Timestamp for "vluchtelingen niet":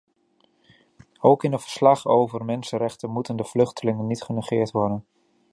3.45-4.21